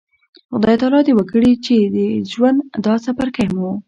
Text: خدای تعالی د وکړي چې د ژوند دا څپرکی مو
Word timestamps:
خدای 0.51 0.75
تعالی 0.81 0.99
د 1.05 1.09
وکړي 1.19 1.53
چې 1.65 1.75
د 1.95 1.97
ژوند 2.31 2.59
دا 2.85 2.93
څپرکی 3.03 3.47
مو 3.55 3.69